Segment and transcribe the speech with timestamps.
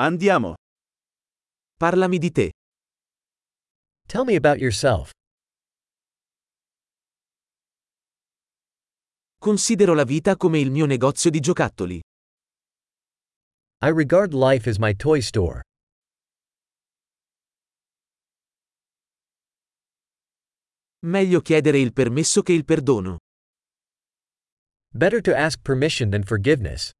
[0.00, 0.54] Andiamo.
[1.76, 2.52] Parlami di te.
[4.06, 5.10] Tell me about yourself.
[9.38, 12.00] Considero la vita come il mio negozio di giocattoli.
[13.80, 15.62] I regard life as my toy store.
[21.00, 23.18] Meglio chiedere il permesso che il perdono.
[24.94, 26.92] Better to ask permission than forgiveness.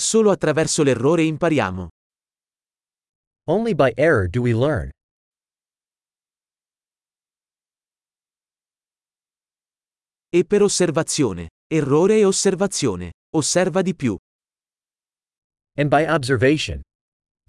[0.00, 1.90] Solo attraverso l'errore impariamo.
[3.48, 4.88] Only by error do we learn.
[10.30, 11.50] E per osservazione.
[11.66, 13.12] Errore e osservazione.
[13.36, 14.16] Osserva di più.
[15.76, 16.80] And by observation.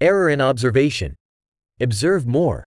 [0.02, 1.14] Error and observation.
[1.80, 2.64] Observe more.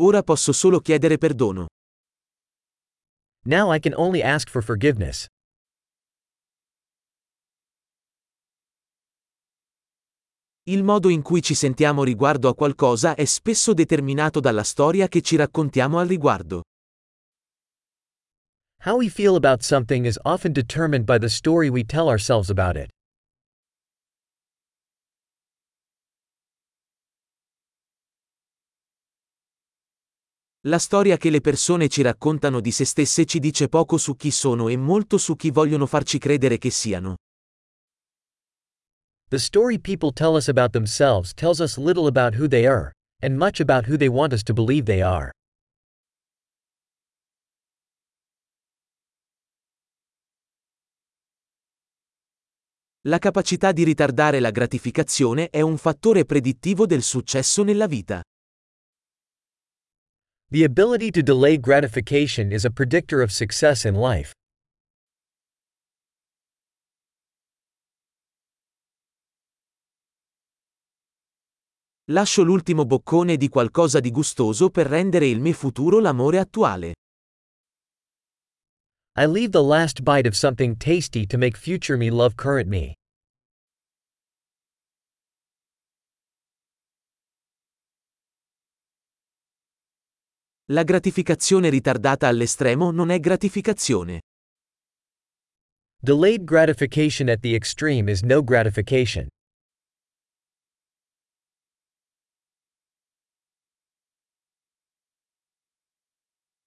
[0.00, 1.66] Ora posso solo chiedere perdono.
[3.44, 5.26] Now I can only ask for forgiveness.
[10.68, 15.20] Il modo in cui ci sentiamo riguardo a qualcosa è spesso determinato dalla storia che
[15.20, 16.62] ci raccontiamo al riguardo.
[18.84, 22.76] How we feel about something is often determined by the story we tell ourselves about
[22.76, 22.90] it.
[30.66, 34.30] La storia che le persone ci raccontano di se stesse ci dice poco su chi
[34.30, 37.16] sono e molto su chi vogliono farci credere che siano.
[39.28, 42.92] The story people tell us about themselves tells us little about who they are,
[43.24, 45.32] and much about who they want us to believe they are.
[53.08, 58.22] La capacità di ritardare la gratificazione è un fattore predittivo del successo nella vita.
[60.52, 64.34] The ability to delay gratification is a predictor of success in life.
[72.10, 76.92] Lascio l'ultimo boccone di qualcosa di gustoso per rendere il mio futuro l'amore attuale.
[79.16, 82.94] I leave the last bite of something tasty to make future me love current me.
[90.72, 94.22] La gratificazione ritardata all'estremo non è gratificazione.
[95.98, 99.26] Delayed gratification at the extreme is no gratification.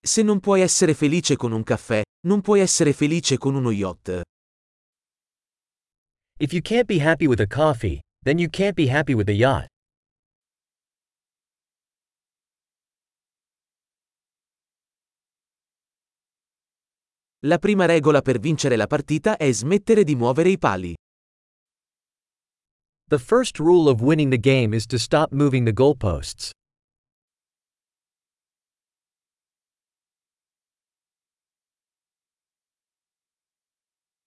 [0.03, 4.22] Se non puoi essere felice con un caffè, non puoi essere felice con uno yacht.
[6.37, 9.33] If you can't be happy with a coffee, then you can't be happy with a
[9.33, 9.74] yacht.
[17.45, 20.95] La prima regola per vincere la partita è smettere di muovere i pali.
[23.07, 26.50] The first rule of winning the game is to stop moving the goalposts.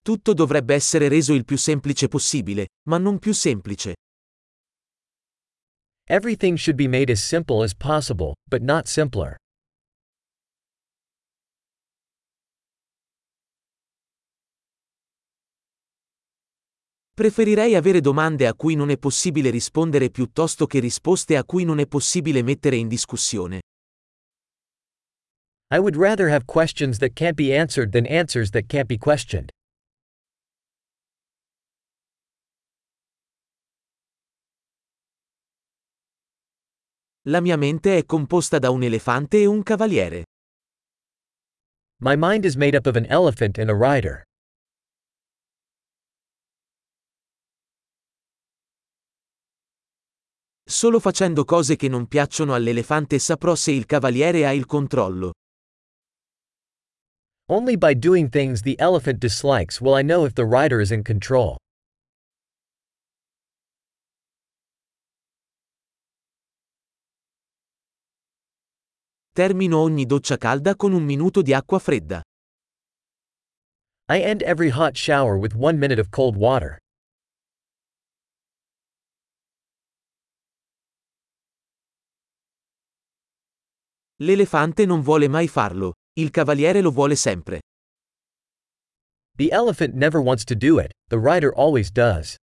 [0.01, 3.97] Tutto dovrebbe essere reso il più semplice possibile, ma non più semplice.
[6.05, 9.37] Everything should be made as simple as possible, but not simpler.
[17.19, 21.81] Preferirei avere domande a cui non è possibile rispondere piuttosto che risposte a cui non
[21.81, 23.61] è possibile mettere in discussione.
[25.75, 29.51] I would rather have questions that can't be answered than answers that can't be questioned.
[37.27, 40.23] La mia mente è composta da un elefante e un cavaliere.
[42.01, 44.28] My mind is made up of an elephant and a rider.
[50.71, 55.33] Solo facendo cose che non piacciono all'elefante saprò se il cavaliere ha il controllo.
[57.51, 61.03] Only by doing things the elephant dislikes will I know if the rider is in
[61.03, 61.57] control.
[69.33, 72.21] Termino ogni doccia calda con un minuto di acqua fredda.
[74.11, 76.79] I end every hot shower with one minute of cold water.
[84.21, 87.61] L'elefante non vuole mai farlo, il cavaliere lo vuole sempre.
[89.37, 92.37] The elephant never wants to do it, the rider always does.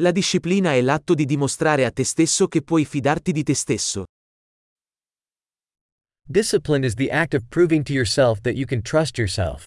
[0.00, 4.06] La disciplina è l'atto di dimostrare a te stesso che puoi fidarti di te stesso.
[6.26, 9.66] Discipline is the act of proving to yourself that you can trust yourself.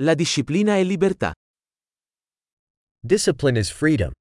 [0.00, 1.32] La disciplina è libertà.
[3.00, 4.12] Discipline is freedom.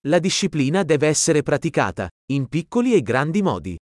[0.00, 3.78] La disciplina deve essere praticata, in piccoli e grandi modi.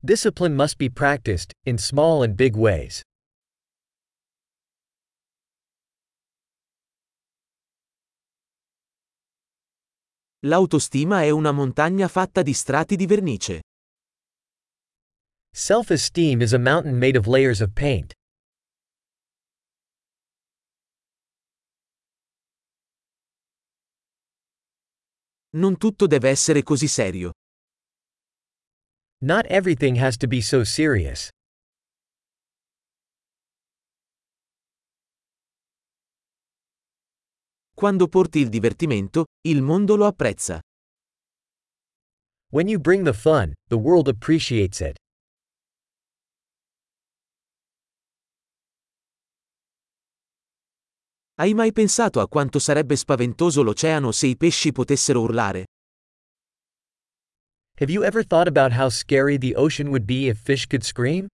[0.00, 3.02] Discipline must be practiced, in small and big ways.
[10.46, 13.60] L'autostima è una montagna fatta di strati di vernice.
[15.52, 18.14] Self esteem is a mountain made of layers of paint.
[25.54, 27.32] Non tutto deve essere così serio.
[29.20, 31.30] Not everything has to be so serious.
[37.74, 40.60] Quando porti il divertimento, il mondo lo apprezza.
[42.50, 44.96] When you bring the fun, the world appreciates it.
[51.40, 55.66] Hai mai pensato a quanto sarebbe spaventoso l'oceano se i pesci potessero urlare?
[57.78, 61.28] Have you ever thought about how scary the ocean would be if fish could scream?